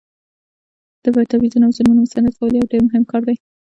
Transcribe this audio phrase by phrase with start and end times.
[1.03, 3.35] د تبعیضونو او ظلمونو مستند کول یو ډیر مهم کار دی.